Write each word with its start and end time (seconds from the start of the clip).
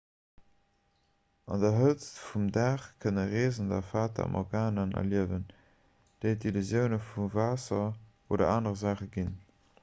an 1.55 1.59
der 1.65 1.75
hëtzt 1.81 2.15
vum 2.29 2.47
dag 2.55 2.87
kënne 3.05 3.25
reesender 3.33 3.85
fata 3.89 4.25
morganaen 4.37 4.97
erliewen 5.03 5.45
déi 6.25 6.33
d'illusioun 6.41 6.99
vu 7.11 7.29
waasser 7.37 7.87
oder 8.39 8.49
anere 8.57 8.83
saache 8.85 9.11
ginn 9.19 9.33